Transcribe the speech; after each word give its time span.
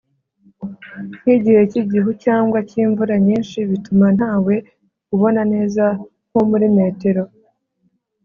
Nk 1.19 1.25
igihe 1.35 1.61
cy 1.71 1.77
igihu 1.81 2.09
cyangwa 2.23 2.57
cy 2.69 2.75
imvura 2.83 3.15
nyinshi 3.27 3.57
bituma 3.69 4.07
ntawe 4.17 4.55
ubona 5.15 5.41
neza 5.53 5.83
nko 6.27 6.41
muri 6.49 6.67
metero 6.77 7.23